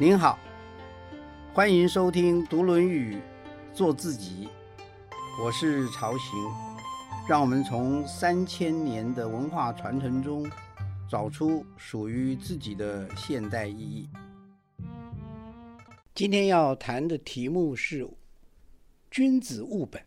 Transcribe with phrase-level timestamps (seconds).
[0.00, 0.38] 您好，
[1.52, 3.20] 欢迎收听《读论语，
[3.74, 4.46] 做自己》，
[5.42, 6.38] 我是曹行，
[7.28, 10.48] 让我们从三千年的文化传承中，
[11.10, 14.08] 找出属于自己的现代意义。
[16.14, 18.08] 今天要谈的题目是
[19.10, 20.00] “君子务本”。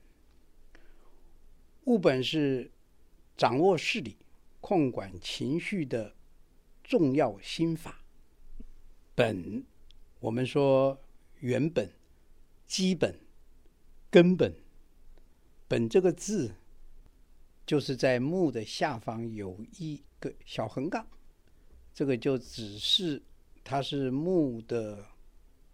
[1.85, 2.71] 务本是
[3.35, 4.17] 掌握事理、
[4.59, 6.13] 控管情绪的
[6.83, 8.00] 重要心法。
[9.21, 9.63] 本。
[10.19, 10.99] 我们说
[11.41, 11.88] 原本、
[12.66, 13.20] 基本、
[14.09, 14.52] 根本，
[15.67, 16.55] 本这个字
[17.67, 21.07] 就是在木的下方有一个小横杠，
[21.93, 23.21] 这个就只是
[23.63, 25.05] 它是木的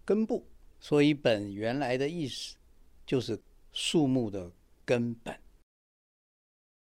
[0.04, 0.46] 根部，
[0.82, 2.58] 所以本原来的意思
[3.06, 3.40] 就是
[3.72, 4.52] 树木的
[4.84, 5.34] 根本。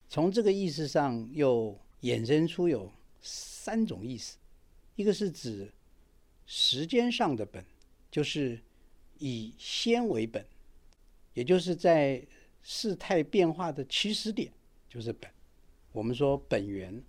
[0.07, 2.91] 从这个意思上又衍生出有
[3.23, 4.37] 三种意思，
[4.95, 5.73] 一个是指。
[6.45, 7.65] 时间上的本，
[8.11, 8.59] 就是
[9.19, 10.45] 以先为本，
[11.33, 12.25] 也就是在
[12.61, 14.51] 事态变化的起始点，
[14.89, 15.29] 就是本。
[15.91, 17.03] 我们说本源，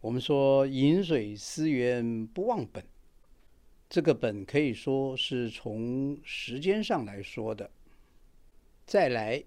[0.00, 2.84] 我们说饮水思源不忘本，
[3.88, 7.70] 这个本可以说是从时间上来说的。
[8.86, 9.42] 再来，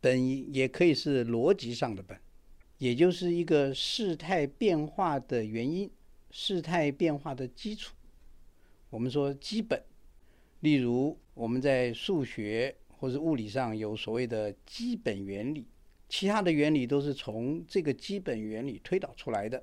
[0.00, 2.16] 本也可以是逻辑上的本，
[2.78, 5.90] 也就是一个事态变化的原因，
[6.30, 7.95] 事态变化的基础。
[8.88, 9.82] 我们说基本，
[10.60, 15.66] 例如我们在数学或者物理上有所谓的基本原理，
[16.08, 19.62] 其他的原理都是从这个基本原理推导出来的。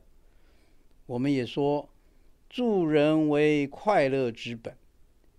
[1.06, 1.90] 我们也说
[2.50, 4.76] 助人为快乐之本，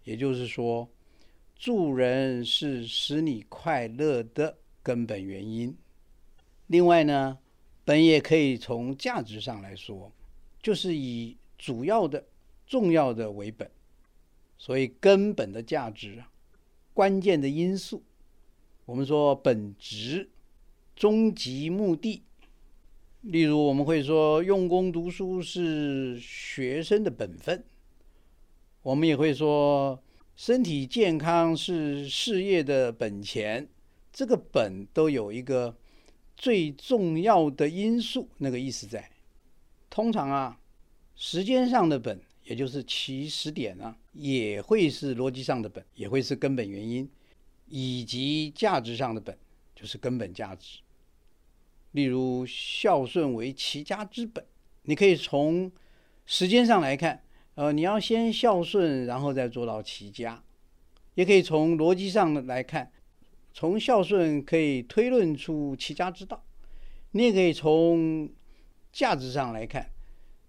[0.02, 0.88] 也就是说
[1.55, 5.77] 助人是使你快乐的根本原因。
[6.68, 7.38] 另外呢，
[7.84, 10.10] 本也可以从价值上来说，
[10.62, 12.24] 就是以主要的。
[12.66, 13.70] 重要的为本，
[14.56, 16.24] 所以根本的价值，
[16.92, 18.02] 关键的因素，
[18.86, 20.30] 我们说本质、
[20.94, 22.22] 终极目的。
[23.22, 27.64] 例如，我们会说用功读书是学生的本分，
[28.83, 30.02] 我们也会说
[30.36, 33.68] 身体健康是事业的本钱。
[34.12, 35.74] 这个本都有一个
[36.36, 39.10] 最重要的因素，那个意思在。
[39.89, 40.60] 通常啊，
[41.16, 42.20] 时间上的本。
[42.44, 47.10] 也就是起始点呢，也会是逻辑上的本，也会是根本原因，
[47.66, 49.36] 以及价值上的本，
[49.74, 50.80] 就是根本价值。
[51.92, 54.44] 例如孝顺为齐家之本，
[54.83, 55.72] 你可以从
[56.27, 57.22] 时间上来看，
[57.54, 60.42] 呃，你要先孝顺，然后再做到齐家；
[61.14, 62.92] 也可以从逻辑上来看，
[63.52, 66.44] 从孝顺可以推论出齐家之道；
[67.12, 68.28] 你也可以从
[68.92, 69.90] 价值上来看。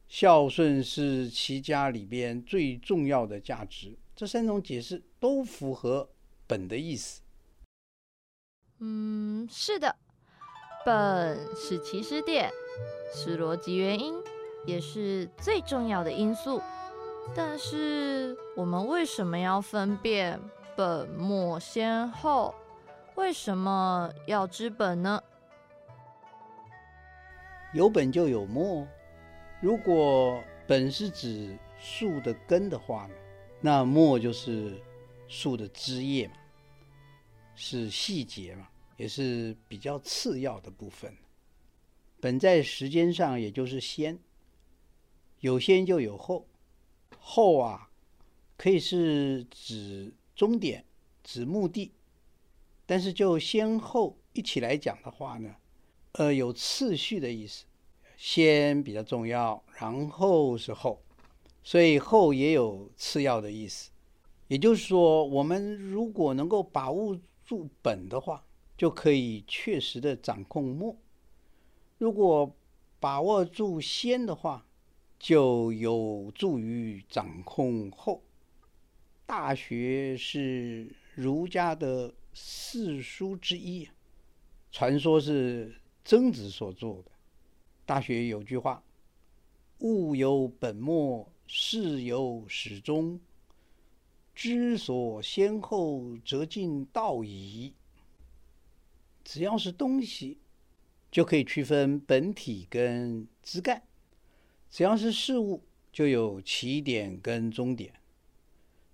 [0.07, 6.09] 孝顺是齐家里边最重要的价值，这三种解释都符合
[6.47, 7.21] 本的意思。
[8.79, 9.95] 嗯，是的，
[10.85, 12.51] 本是起始点，
[13.13, 14.13] 是逻辑原因，
[14.65, 16.61] 也是最重要的因素。
[17.35, 20.39] 但是，我们为什么要分辨
[20.75, 22.53] 本末先后？
[23.15, 25.23] 为什么要知本呢？
[27.73, 28.87] 有本就有末。
[29.65, 33.15] 如果本是指树的根的话呢，
[33.59, 34.79] 那末就是
[35.27, 36.35] 树的枝叶嘛，
[37.55, 41.11] 是细节嘛，也是比较次要的部分。
[42.19, 44.19] 本在时间上也就是先，
[45.39, 46.45] 有先就有后，
[47.17, 47.89] 后啊
[48.57, 50.85] 可以是指终点、
[51.23, 51.91] 指目的，
[52.85, 55.55] 但是就先后一起来讲的话呢，
[56.11, 57.65] 呃，有次序的意思。
[58.17, 61.01] 先比较重要，然后是后，
[61.63, 63.91] 所以后也有次要的意思。
[64.47, 68.45] 也就是说，我们如果能够把握住本的话，
[68.77, 70.95] 就可以确实的掌控末；
[71.97, 72.55] 如果
[72.99, 74.65] 把握住先的话，
[75.17, 78.21] 就有助于掌控后。
[79.25, 83.89] 大学是儒家的四书之一，
[84.71, 87.11] 传说是曾子所作的。
[87.85, 88.83] 大学有句话
[89.79, 93.19] ：“物有本末，事有始终。
[94.33, 97.73] 知所先后，则近道矣。”
[99.23, 100.39] 只要是东西，
[101.11, 103.81] 就可以区分本体跟枝干；
[104.71, 107.93] 只要是事物，就有起点跟终点。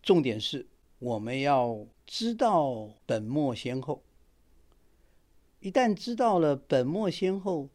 [0.03, 0.67] 重点是
[0.99, 4.03] 我们要知道本末先后。
[5.59, 7.69] 一旦知道了本末先后，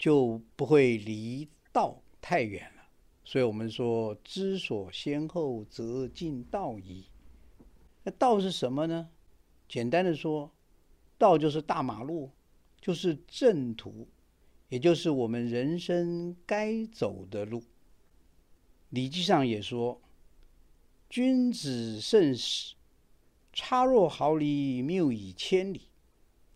[0.00, 2.82] 就不会离道太远了，
[3.22, 7.04] 所以我们说知所先后，则近道矣。
[8.02, 9.10] 那道是什么呢？
[9.68, 10.50] 简单的说，
[11.18, 12.30] 道就是大马路，
[12.80, 14.08] 就是正途，
[14.70, 17.60] 也就是我们人生该走的路。
[18.88, 20.00] 《礼记》上也说
[21.10, 22.74] ：“君子慎始，
[23.52, 25.90] 差若毫厘，谬以千里。”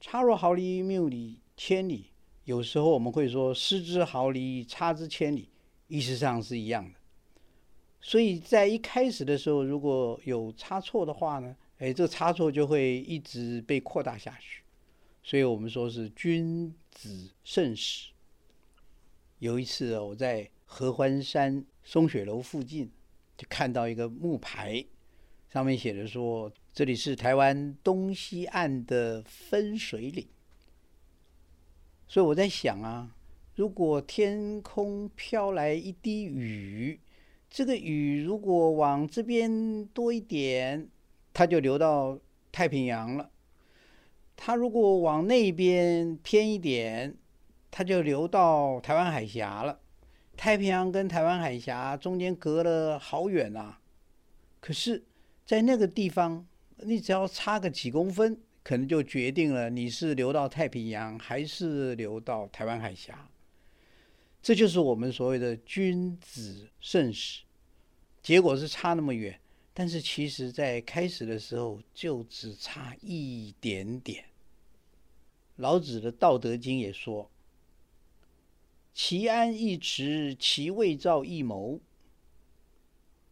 [0.00, 2.13] 差若毫厘，谬以千里。
[2.44, 5.48] 有时候我们会说“失之毫厘，差之千里”，
[5.88, 6.98] 意思上是一样的。
[8.00, 14.62] 所以在一开始的时候，如果有差错的话呢，哎，这个差错就会一直被扩大下去。
[15.22, 18.12] 所以我们说是君子慎始。
[19.38, 22.90] 有一次我在合欢山松雪楼附近，
[23.36, 24.84] 就看到一个木牌，
[25.48, 26.52] 上面写着说。
[26.74, 30.26] 这里是台湾东西岸的分水岭，
[32.06, 33.14] 所以我在想啊，
[33.54, 37.00] 如果天空飘来一滴雨，
[37.50, 40.88] 这个雨如果往这边多一点，
[41.32, 42.18] 它就流到
[42.52, 43.30] 太平洋了；
[44.36, 47.16] 它如果往那边偏一点，
[47.70, 49.80] 它就流到台湾海峡了。
[50.36, 53.80] 太平洋跟台湾海峡中间隔了好远啊，
[54.60, 55.04] 可是，
[55.44, 56.46] 在那个地方。
[56.78, 63.30] 你只要差个几公分，可能就决定了你是流到太平洋还是流到台湾海峡。
[64.42, 67.44] 这就是我们所谓的君子慎始。
[68.22, 69.38] 结果是差那么远，
[69.74, 74.24] 但是其实在开始的时候就只差一点点。
[75.56, 77.30] 老子的《道德经》也说
[78.94, 81.78] ：“其安易持，其未兆易谋。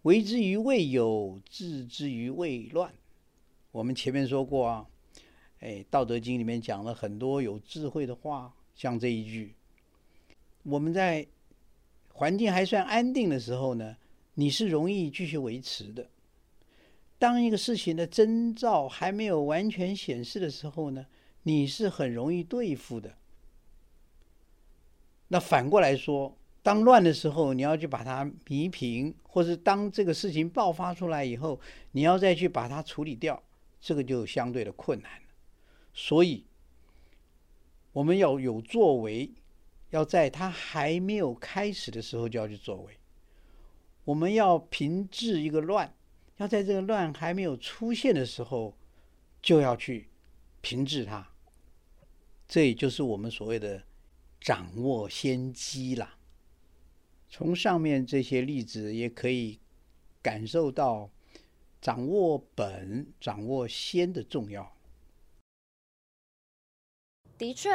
[0.02, 2.94] 为之于未有，治之于未乱。”
[3.72, 4.86] 我们前面说过啊，
[5.62, 9.54] 哎，《道德经》里面讲了很多有智慧的话，像这一句：
[10.64, 11.24] 我们在
[12.12, 13.96] 环境还算安定的时候呢，
[14.34, 16.02] 你是容易继续维持的；
[17.16, 21.06] 当一个事情的征兆还没有完全显示的时候呢，
[21.44, 23.14] 你是很容易对付的。
[25.28, 31.60] 那反过来说，当乱的时候，你要去把它弥平，或是当这个事情爆发出来以后，
[31.92, 33.40] 你要再去把它处理掉。
[33.80, 35.10] 这个就相对的困难，
[35.92, 36.44] 所以
[37.92, 39.30] 我们要有作为，
[39.90, 42.98] 要在他还没有开始的时候就要去作为。
[44.04, 45.94] 我们要平治一个乱，
[46.38, 48.76] 要在这个乱还没有出现的时候
[49.40, 50.08] 就要去
[50.60, 51.28] 平治它。
[52.48, 53.82] 这也就是我们所谓的
[54.40, 56.18] 掌握先机啦。
[57.28, 59.60] 从上面这些例子也可以
[60.20, 61.10] 感受到。
[61.82, 64.72] 掌握本、掌握先的重要。
[67.42, 67.70] 的确，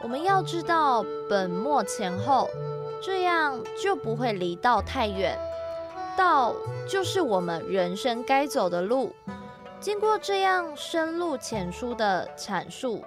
[0.00, 2.48] 我们要知道本末前后，
[3.02, 5.36] 这样就不会离道太远。
[6.16, 6.54] 道
[6.88, 9.12] 就是我们人生该走的路。
[9.80, 13.04] 经过这样深入浅出的阐述，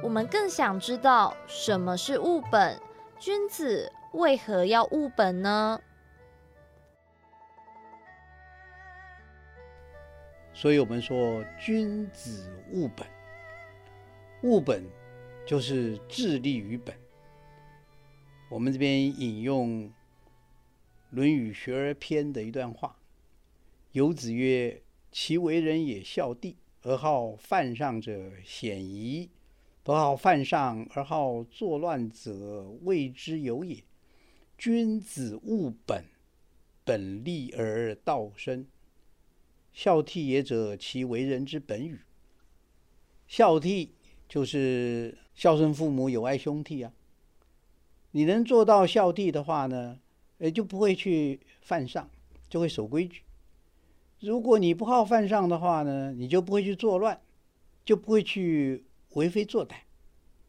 [0.00, 2.80] 我们更想知道什么是物本。
[3.18, 5.80] 君子为何要务本呢？
[10.54, 13.04] 所以我们说，君子务本。
[14.44, 14.84] 务本
[15.44, 16.96] 就是致力于本。
[18.48, 19.88] 我们这边引用
[21.10, 22.96] 《论语学而篇》的一段话
[23.92, 29.28] ：“有子曰：‘其为人也孝弟，而好犯上者鲜矣；
[29.82, 33.82] 不好犯上而好作乱者，谓之有也。’
[34.56, 36.04] 君子务本，
[36.84, 38.66] 本立而道生。”
[39.74, 41.98] 孝悌也者，其为人之本与。
[43.26, 43.88] 孝悌
[44.32, 46.90] 就是孝顺父母，友爱兄弟啊。
[48.12, 50.00] 你能做到孝悌的话呢，
[50.38, 52.08] 呃，就不会去犯上，
[52.48, 53.20] 就会守规矩。
[54.20, 57.20] 如果你不好犯上的话呢，你就不会去作乱，
[57.84, 59.74] 就不会去为非作歹。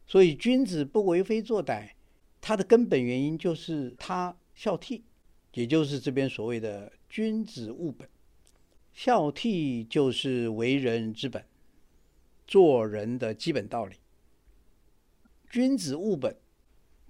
[0.06, 1.90] 所以，君子不为非作歹，
[2.40, 5.02] 他的根本原因就是他孝悌，
[5.52, 8.08] 也就是这边所谓的君子务本。
[8.94, 11.44] 孝悌就是为人之本，
[12.46, 13.96] 做人的基本道理。
[15.50, 16.36] 君子务本，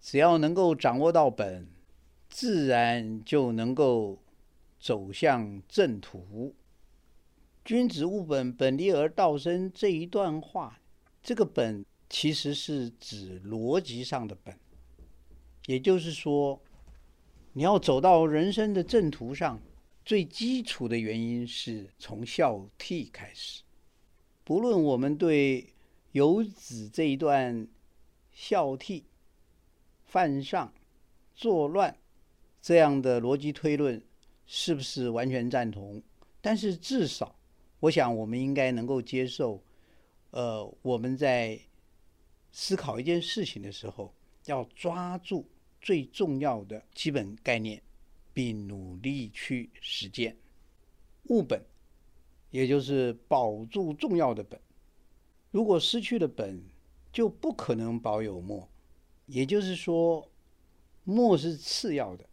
[0.01, 1.69] 只要能够掌握到本，
[2.29, 4.23] 自然就能够
[4.79, 6.55] 走向正途。
[7.65, 10.81] 君子务本，本立而道生这一段话，
[11.23, 14.59] 这个本其实是指逻辑上的本，
[15.67, 16.63] 也就是说，
[17.55, 19.61] 你要走到人生的正途上。
[20.05, 23.64] 最基础的原因是从孝悌开始。
[24.45, 25.73] 不论我们对
[26.13, 27.67] 游子这一段
[28.31, 29.03] 孝悌、
[30.05, 30.73] 犯上、
[31.35, 31.97] 作乱
[32.61, 34.01] 这样的逻辑推论
[34.47, 36.03] 是不是完全赞同？
[36.43, 37.35] 但是至少，
[37.81, 39.63] 我想我们应该能够接受，
[40.31, 41.59] 呃，我们在
[42.53, 45.49] 思考一件事情的时候，要抓住
[45.81, 47.83] 最重要的基本概念，
[48.35, 50.37] 并努力去实践。
[51.29, 51.65] 物本，
[52.55, 54.61] 也就是保住重要的本。
[55.51, 56.63] 如果失去了本，
[57.13, 58.69] 就不可能保有末。
[59.27, 60.31] 也就是说，
[61.03, 62.29] 末是次要的，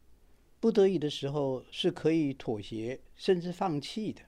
[0.59, 4.21] 不得已的时候是可以妥协甚至放弃的。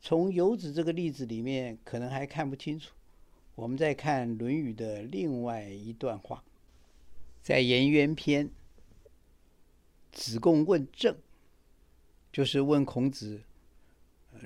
[0.00, 2.94] 从游子这个例子里面，可能还看不清楚。
[3.56, 6.44] 我们再看《论语》的另外一段话，
[7.42, 8.46] 在《颜渊篇》，
[10.12, 11.16] 子贡问政，
[12.32, 13.42] 就是问孔子。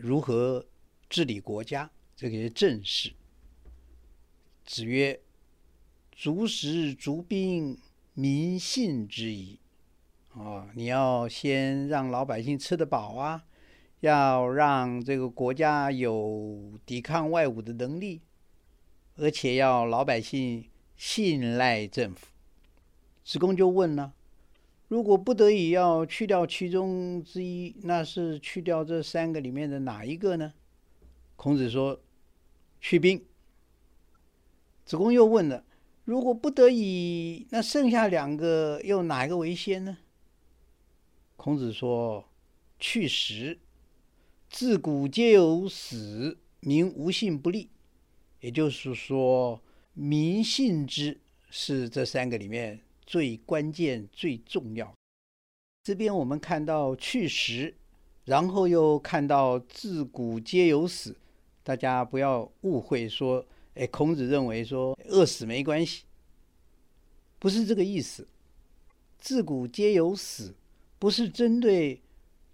[0.00, 0.64] 如何
[1.08, 1.90] 治理国家？
[2.14, 3.12] 这个是政事。
[4.64, 5.20] 子曰
[6.12, 7.78] ：“足食足兵，
[8.14, 9.60] 民信之矣。”
[10.34, 13.44] 哦，你要先让老百姓吃得饱啊，
[14.00, 18.20] 要让这个国家有抵抗外侮的能力，
[19.16, 22.26] 而且要老百姓信赖政府。
[23.24, 24.14] 子贡就问了。
[24.88, 30.54] 如果不得已要去掉其中之一，那是去掉这三个里面的哪一个呢？
[31.37, 32.00] 孔子说
[32.80, 33.23] ：“去兵。”
[34.87, 35.62] 子贡又问了
[36.04, 39.99] ：“如果不得已，那剩下两个又哪一个为先呢？”
[41.37, 42.26] 孔子说
[42.80, 43.59] ：“去时。
[44.49, 47.68] 自古皆有死，民无信不立。”
[48.40, 52.80] 也就是说，民信之是这三个里面。
[53.08, 54.94] 最关键、最重要。
[55.82, 57.74] 这边我们看到去时，
[58.26, 61.16] 然后又看到自古皆有死。
[61.62, 66.04] 大家不要误会，说，哎，孔子认为说饿死没关系，
[67.38, 68.28] 不是这个意思。
[69.18, 70.54] 自古皆有死，
[70.98, 72.02] 不是针对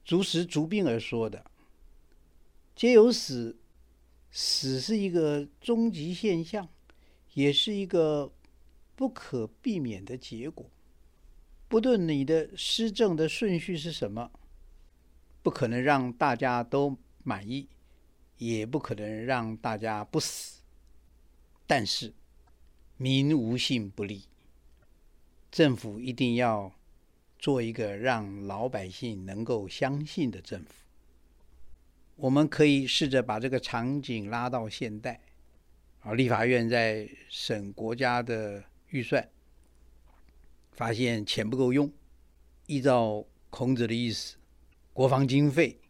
[0.04, 1.44] 逐食逐病而说的。
[2.76, 3.56] 皆有死，
[4.30, 6.68] 死是一个终极现象，
[7.32, 8.30] 也是一个。
[8.96, 10.70] 不可避免的结果，
[11.66, 14.30] 不论你的施政的顺序是什么，
[15.42, 17.68] 不可能让大家都满意，
[18.38, 20.60] 也不可能让大家不死。
[21.66, 22.12] 但是，
[22.96, 24.26] 民无信不立，
[25.50, 26.72] 政府一定要
[27.36, 30.72] 做一个让老百姓能够相信的政府。
[32.14, 35.20] 我们可以试着把这个场景拉到现代，
[35.98, 38.62] 啊，立法院在审国家的。
[38.94, 39.28] 预算
[40.70, 41.92] 发现钱不够用，
[42.66, 44.36] 依照孔子的意思，
[44.92, 45.80] 国防经费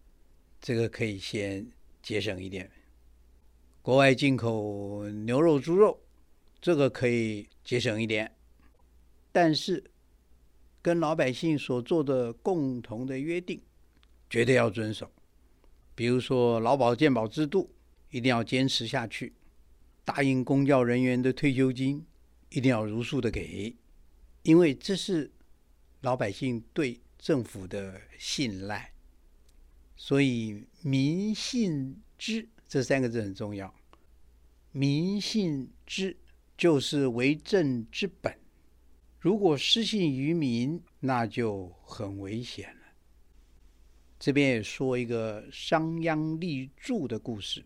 [0.58, 1.70] 这个可以先
[2.02, 2.70] 节省一点，
[3.82, 6.00] 国外进口牛肉、猪肉
[6.62, 8.34] 这个可以节省一点，
[9.30, 9.84] 但是
[10.80, 13.60] 跟老百姓所做的共同的约定
[14.30, 15.12] 绝对要遵守，
[15.94, 17.70] 比如说劳保健保制度
[18.08, 19.34] 一定要坚持下去，
[20.06, 22.06] 答应公教人员的退休金。
[22.54, 23.74] 一定要如数的给，
[24.44, 25.28] 因为这是
[26.02, 28.92] 老百姓对政府的信赖，
[29.96, 33.74] 所以民信之这三个字很重要。
[34.70, 36.16] 民信之
[36.56, 38.38] 就是为政之本，
[39.18, 42.82] 如果失信于民，那就很危险了。
[44.16, 47.64] 这边也说一个商鞅立柱的故事。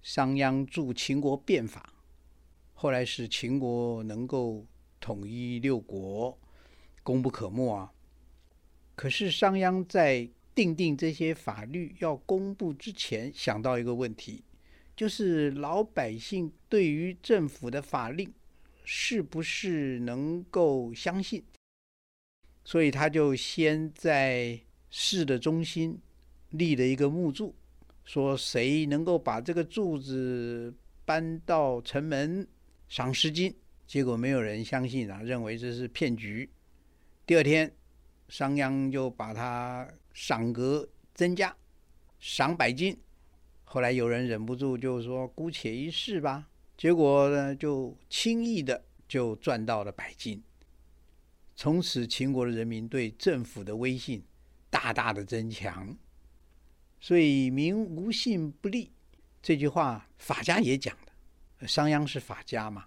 [0.00, 1.92] 商鞅助秦国变法。
[2.78, 4.66] 后来使秦国能够
[5.00, 6.38] 统一六国，
[7.02, 7.90] 功不可没啊。
[8.94, 14.44] 可是商鞅在定定这些法律要公布之前，想到一个问题，
[14.94, 18.30] 就是老百姓对于政府的法令
[18.84, 21.42] 是不是能够相信？
[22.62, 25.98] 所以他就先在市的中心
[26.50, 27.54] 立了一个木柱，
[28.04, 30.74] 说谁能够把这个柱子
[31.06, 32.46] 搬到城门。
[32.88, 33.54] 赏十金，
[33.86, 36.48] 结果没有人相信啊，认为这是骗局。
[37.26, 37.74] 第二天，
[38.28, 41.56] 商鞅就把他赏格增加，
[42.20, 42.96] 赏百金。
[43.64, 50.40] 后来有人忍不住就说：“姑且一试吧。”结果呢，就轻易的就赚到了百金。
[51.56, 54.22] 从此，秦国的人民对政府的威信
[54.70, 55.96] 大大的增强。
[57.00, 58.92] 所以“民无信不立”
[59.42, 60.96] 这句话，法家也讲。
[61.60, 62.86] 商鞅是法家嘛？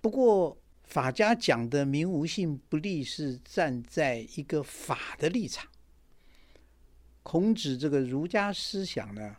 [0.00, 5.68] 不过法家讲的“民无信不立”是站在一个法的立场。
[7.22, 9.36] 孔子这个儒家思想呢，“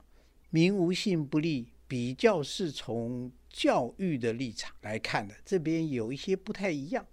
[0.52, 7.06] 民无信不立”比较是从教育的立场来看的，这边有一些不太一样。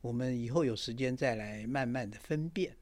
[0.00, 2.76] 我们以后有时间再来慢慢的分辨。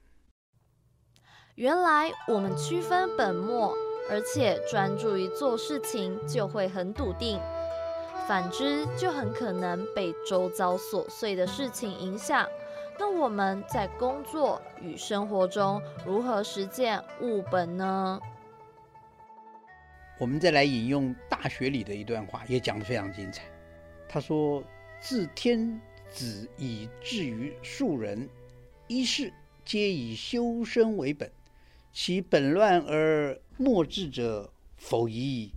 [1.56, 3.74] 原来我们区分本末，
[4.08, 7.38] 而且专注于做事情，就会很笃定；
[8.28, 12.48] 反之，就很可能被周遭琐碎的事情影响。
[12.98, 18.20] 那我们在工作与生活中如何实践物本呢？
[20.18, 23.42] 我们再来引用《大学》里的一段话，也讲得非常精彩。
[24.08, 24.62] 他说
[25.00, 28.28] ：“自天子以至于庶人，
[28.86, 29.32] 一事
[29.64, 31.30] 皆以修身为本。
[31.92, 35.50] 其本乱而末治者，否矣；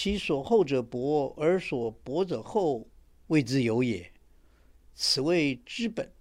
[0.00, 2.86] 其所厚者薄，而所薄者厚，
[3.26, 4.12] 谓之有也。
[4.94, 6.12] 此谓知本，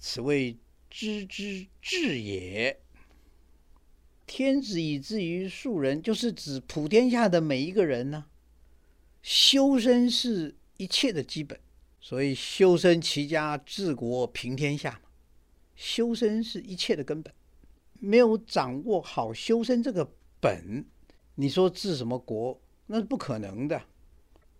[0.00, 0.58] 此谓
[0.90, 2.76] 知之至也。
[4.26, 8.26] 天子以至于庶人，就是指普天下的每一个人呢。
[9.22, 11.56] 修身是。”一切的基本，
[12.00, 15.08] 所以修身齐家治国平天下嘛。
[15.76, 17.32] 修身是一切的根本，
[18.00, 20.84] 没有掌握好修身这个本，
[21.36, 22.60] 你说治什么国，
[22.94, 23.82] 那是不可能的。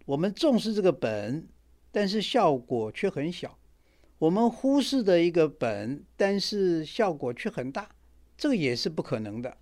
[0.05, 1.47] 我们重视这个本，
[1.93, 3.49] 但是效果却很小；
[4.19, 7.89] 我们忽视的一个本，但是效果却很大，
[8.37, 9.57] 这个也是不可能的。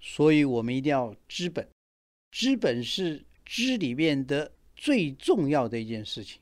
[0.00, 1.68] 所以我们一定要知本，
[2.30, 4.52] 知本是知里面的。
[4.76, 6.40] 最重要的一件事情，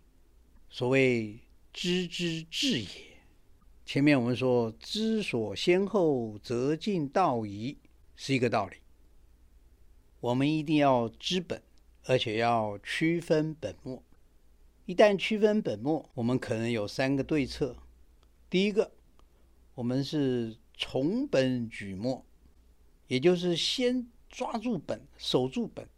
[0.69, 1.39] 所谓
[1.73, 2.87] 知之至也。
[3.85, 7.79] 前面我们说“知所先后，则近道矣”，
[8.17, 8.77] 是一个道理。
[10.23, 11.61] 我们一定要知本，
[12.05, 14.01] 而且要区分本末。
[14.87, 17.75] 一旦区分本末，我们可能有三个对策。
[18.49, 18.93] 第一个，
[19.75, 22.25] 我们是从本举末，
[23.09, 25.89] 也就是先抓住本，守住本，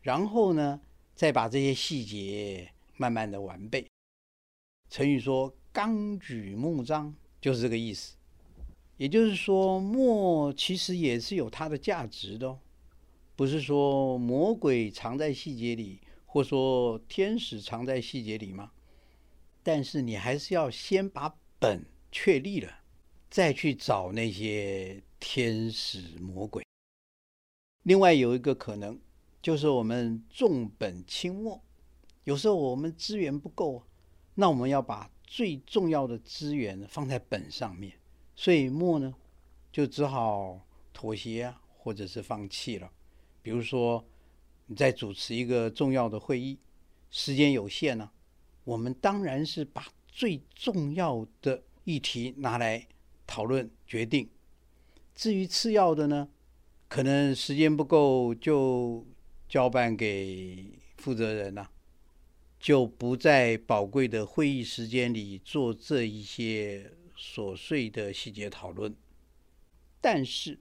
[0.00, 0.80] 然后呢？
[1.14, 3.86] 再把这些细节慢慢的完备。
[4.88, 8.16] 成语说“纲举目张”，就是这个意思。
[8.96, 12.58] 也就是说，墨其实也是有它的价值的，
[13.36, 18.72] 不是说魔鬼藏在细节里，或说天使藏在细节里吗？
[19.62, 22.70] 但是你还是要先把本确立了，
[23.30, 26.64] 再去找那些天使魔鬼。
[27.82, 29.00] 另外有一个可能。
[29.42, 31.62] 就是我们重本轻末，
[32.24, 33.84] 有时候我们资源不够，
[34.34, 37.92] 那我们要把最重要的资源放在本上面，
[38.34, 39.14] 所以末呢，
[39.70, 42.90] 就只好妥协啊，或者是放弃了。
[43.44, 44.04] 比如说
[44.66, 46.58] 你在主持一个重要的会议，
[47.10, 48.10] 时间有限呢，
[48.64, 52.88] 我们当然是把最重要的议题拿来
[53.26, 54.28] 讨论决定，
[55.14, 56.30] 至于次要的呢，
[56.88, 59.06] 可能时间不够就。
[59.46, 61.70] 交办给负责人了，
[62.58, 68.92] 就不在宝贵的会议时间里做这一些琐碎的细节讨论。
[70.00, 70.58] 但是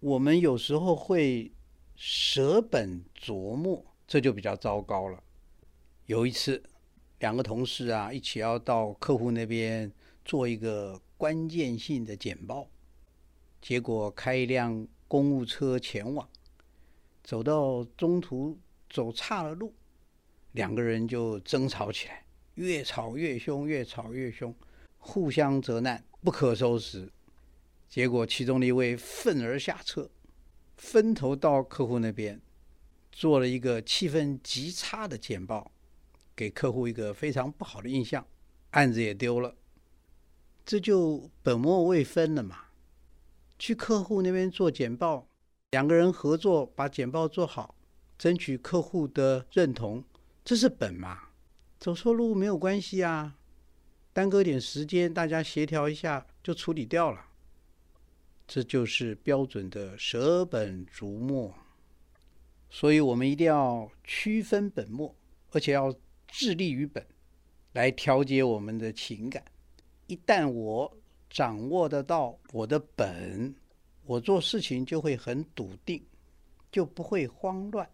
[0.00, 1.52] 我们有时候会
[2.00, 5.20] 舍本琢磨，这就比较糟糕了。
[6.06, 6.62] 有一次，
[7.18, 9.90] 两个同事啊一起要到客户那边
[10.24, 12.70] 做一个关键性的简报，
[13.60, 16.26] 结果开一辆公务车前往。
[17.24, 18.56] 走到中途
[18.88, 19.74] 走岔了路，
[20.52, 24.54] 两个人就争吵起来，越吵越凶，越吵越凶，
[24.98, 27.10] 互相责难，不可收拾。
[27.88, 30.08] 结果其中的一位愤而下车，
[30.78, 32.40] 分头到客户那边，
[33.12, 35.70] 做了一个气氛极差的简报，
[36.34, 38.26] 给客户一个非常不好的印象，
[38.70, 39.54] 案子也丢了。
[40.64, 42.66] 这就本末未分了嘛？
[43.58, 45.28] 去客户那边做简报。
[45.72, 47.74] 两个人合作把简报做好，
[48.16, 50.02] 争取客户的认同，
[50.42, 51.28] 这是本嘛？
[51.78, 53.36] 走错路没有关系啊，
[54.12, 57.27] 耽搁点时间，大家协调一下就处理掉了。
[58.48, 61.54] 这就是标准的舍本逐末。
[62.68, 65.14] 所以我们一定要区分本末，
[65.52, 65.94] 而且要
[66.26, 67.06] 致力于本，
[67.74, 69.44] 来调节我们的情感。
[70.08, 70.96] 一旦我
[71.30, 73.54] 掌握得到我的本。
[74.04, 76.02] 我做事情就会很笃定，
[76.72, 77.86] 就不会慌乱。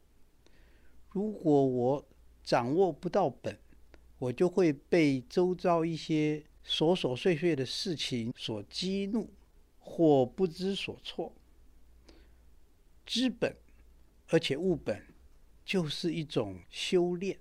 [1.08, 2.06] 如果我
[2.44, 3.58] 掌握不到本，
[4.20, 9.28] 我就会被周遭一些琐琐碎碎的事情所激怒，
[9.84, 11.32] 或不知所措。
[13.04, 13.54] 知本，
[14.28, 15.14] 而且务本，
[15.64, 17.38] 就是一种修炼。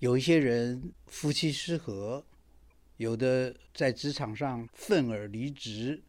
[0.00, 2.26] 有一些人夫妻失和，
[2.96, 6.02] 有的在职场上愤而离职，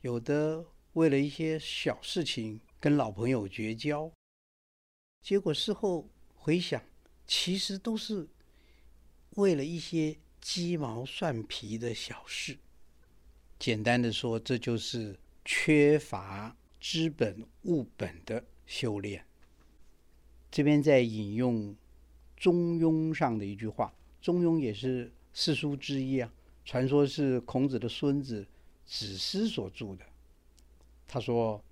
[0.00, 0.64] 有的。
[0.94, 4.08] 为了一些小事情跟老朋友绝交，
[5.20, 6.80] 结果事后回想，
[7.26, 8.28] 其实都是
[9.30, 12.56] 为了一些鸡毛蒜皮的小事。
[13.64, 19.24] 简单的说，这就是缺乏知本物本的修炼。
[20.50, 21.70] 这边在引用
[22.36, 23.90] 《中庸》上的一句话，
[24.22, 26.30] 《中庸》也是四书之一啊，
[26.66, 28.46] 传说是孔子的孙子
[28.84, 30.04] 子思所著的。
[31.08, 31.64] 他说：“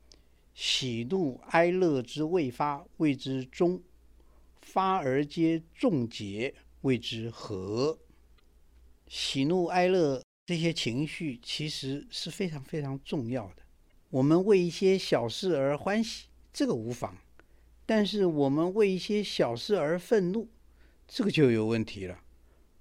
[0.57, 3.77] 喜怒哀乐之未发，谓之中；
[4.63, 7.99] 发而皆众结，谓之和。”
[9.09, 13.63] 喜怒哀乐这些情绪其实是非常非常重要的。
[14.11, 17.15] 我们为一些小事而欢喜，这个无妨；
[17.87, 20.47] 但是我们为一些小事而愤怒，
[21.09, 22.21] 这个就有问题了。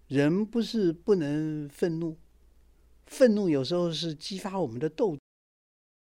[0.10, 2.18] 人不是不能愤怒，
[3.06, 5.18] 愤怒有时候是激发我们的斗。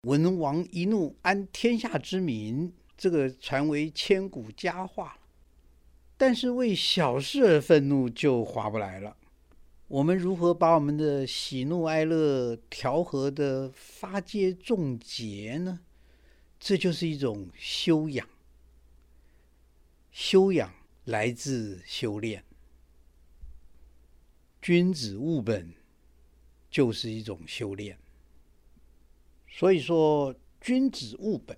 [0.03, 5.19] 文王一怒安天下之民，这个传为千古佳话。
[6.19, 9.16] 但是为小事而愤怒就划不来了。
[9.88, 15.81] 我们如何把我们的喜怒哀乐调和的发皆众结呢？
[16.59, 18.29] 这就是一种修养。
[20.11, 22.42] 修养来自修炼。
[24.61, 25.72] 君子务本，
[26.68, 27.96] 就是一种修炼。
[29.49, 31.57] 所以说，君子务本。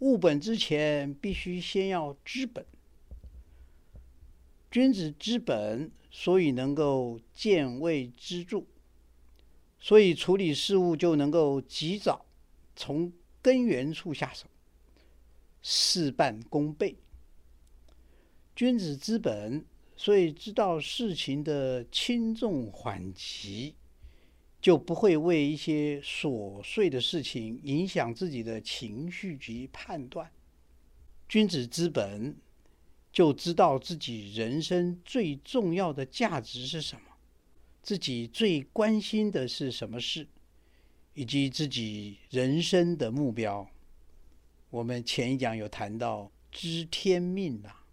[0.00, 2.66] 务本之前，必须先要知本。
[4.70, 5.90] 君子知本。
[6.10, 8.64] 所以能够见微知著，
[9.78, 12.26] 所以处理事物就能够及早
[12.74, 14.46] 从根源处下手，
[15.62, 16.96] 事半功倍。
[18.56, 19.64] 君子之本，
[19.96, 23.74] 所以知道事情的轻重缓急，
[24.60, 30.30] 就不会为一些琐碎的事情影响自己的情绪及判断。
[31.28, 32.36] 君子之本。
[33.12, 37.02] 就知道自己人生最重要的价值是什么，
[37.82, 40.26] 自己最关心的是什么事，
[41.14, 43.68] 以及自己人生的目标。
[44.70, 47.84] 我们前一讲有谈到知天命啊，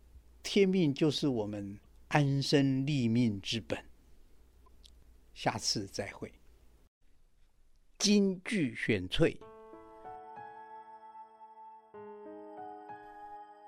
[0.43, 3.83] 天命就是我们安身立命之本。
[5.33, 6.31] 下次再会。
[7.97, 9.39] 金句选粹。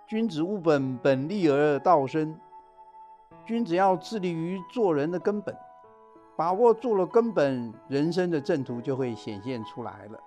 [0.10, 2.36] 君子务本，本立而道生。
[3.46, 5.56] 君子要致力于做人的根本，
[6.36, 10.20] 把握住了根本，人生的正途就会显现出来了。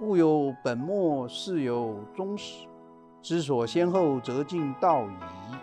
[0.00, 2.66] 物有本末，事有终始，
[3.22, 5.54] 知所先后，则近道矣。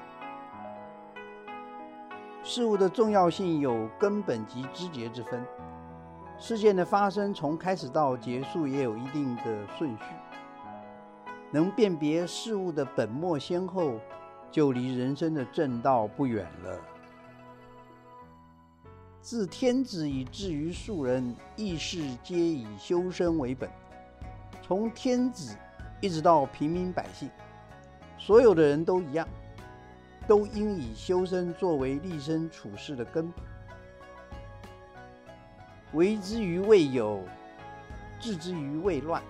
[2.43, 5.45] 事物的重要性有根本及枝节之分，
[6.37, 10.03] 事件的发生从开始到结束也有一定的顺序。
[11.55, 13.97] 能辨别事物的本末先后，
[14.51, 16.81] 就离人生的正道不远了。
[19.21, 23.69] 自天子以至于庶人，义事皆以修身为本。
[24.61, 25.55] 从天子
[26.01, 27.29] 一直到平民百姓，
[28.17, 29.25] 所有的人都一样，
[30.27, 33.41] 都应以修身作为立身处世的根本。
[35.93, 37.23] 为之于未有，
[38.19, 39.23] 治之于未乱。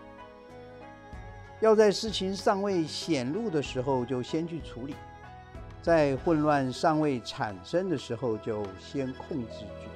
[1.62, 4.94] 要在事情尚未显露的时候就先去处理，
[5.82, 9.95] 在混乱尚未产生的时候就先控制住。